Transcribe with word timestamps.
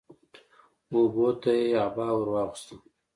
اوبو 0.93 1.27
ته 1.41 1.49
يې 1.59 1.67
عبا 1.85 2.07
ور 2.17 2.27
واغوستل 2.33 2.79